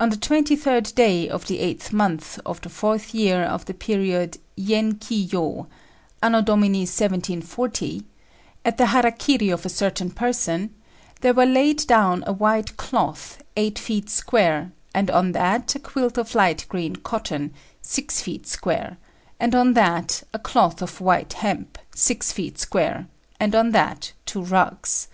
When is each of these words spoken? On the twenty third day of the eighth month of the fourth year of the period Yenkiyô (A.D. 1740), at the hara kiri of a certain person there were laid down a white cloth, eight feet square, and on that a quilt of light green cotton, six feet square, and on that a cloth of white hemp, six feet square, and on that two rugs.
On 0.00 0.08
the 0.08 0.16
twenty 0.16 0.56
third 0.56 0.90
day 0.94 1.28
of 1.28 1.46
the 1.46 1.58
eighth 1.58 1.92
month 1.92 2.40
of 2.46 2.62
the 2.62 2.70
fourth 2.70 3.14
year 3.14 3.42
of 3.42 3.66
the 3.66 3.74
period 3.74 4.38
Yenkiyô 4.56 5.34
(A.D. 6.22 6.50
1740), 6.50 8.06
at 8.64 8.78
the 8.78 8.86
hara 8.86 9.12
kiri 9.12 9.50
of 9.50 9.66
a 9.66 9.68
certain 9.68 10.10
person 10.10 10.74
there 11.20 11.34
were 11.34 11.44
laid 11.44 11.86
down 11.86 12.24
a 12.26 12.32
white 12.32 12.78
cloth, 12.78 13.42
eight 13.54 13.78
feet 13.78 14.08
square, 14.08 14.72
and 14.94 15.10
on 15.10 15.32
that 15.32 15.74
a 15.74 15.78
quilt 15.78 16.16
of 16.16 16.34
light 16.34 16.64
green 16.70 16.96
cotton, 16.96 17.52
six 17.82 18.22
feet 18.22 18.46
square, 18.46 18.96
and 19.38 19.54
on 19.54 19.74
that 19.74 20.22
a 20.32 20.38
cloth 20.38 20.80
of 20.80 20.98
white 20.98 21.34
hemp, 21.34 21.76
six 21.94 22.32
feet 22.32 22.58
square, 22.58 23.06
and 23.38 23.54
on 23.54 23.72
that 23.72 24.12
two 24.24 24.42
rugs. 24.42 25.08